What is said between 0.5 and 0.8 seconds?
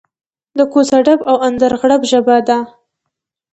د